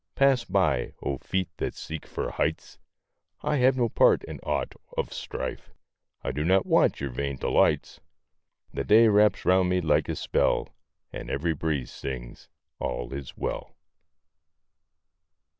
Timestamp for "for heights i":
2.07-3.57